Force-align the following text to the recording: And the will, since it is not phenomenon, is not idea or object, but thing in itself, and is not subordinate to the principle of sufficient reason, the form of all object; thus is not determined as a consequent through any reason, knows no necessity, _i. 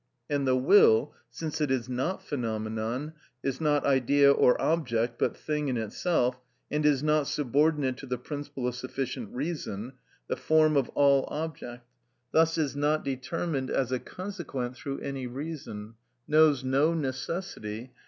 And 0.31 0.47
the 0.47 0.55
will, 0.55 1.13
since 1.29 1.61
it 1.61 1.69
is 1.69 1.87
not 1.87 2.23
phenomenon, 2.23 3.13
is 3.43 3.61
not 3.61 3.85
idea 3.85 4.31
or 4.31 4.59
object, 4.59 5.19
but 5.19 5.37
thing 5.37 5.67
in 5.67 5.77
itself, 5.77 6.39
and 6.71 6.83
is 6.87 7.03
not 7.03 7.27
subordinate 7.27 7.97
to 7.97 8.07
the 8.07 8.17
principle 8.17 8.67
of 8.67 8.73
sufficient 8.73 9.29
reason, 9.31 9.93
the 10.27 10.35
form 10.37 10.75
of 10.75 10.89
all 10.95 11.27
object; 11.29 11.87
thus 12.31 12.57
is 12.57 12.75
not 12.75 13.05
determined 13.05 13.69
as 13.69 13.91
a 13.91 13.99
consequent 13.99 14.75
through 14.75 14.97
any 15.01 15.27
reason, 15.27 15.93
knows 16.27 16.63
no 16.63 16.95
necessity, 16.95 17.91
_i. 17.93 17.97